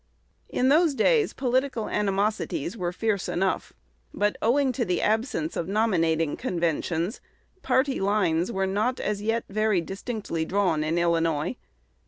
[0.49, 3.71] In those days political animosities were fierce enough;
[4.15, 7.21] but, owing to the absence of nominating conventions,
[7.61, 11.55] party lines were not, as yet, very distinctly drawn in Illinois.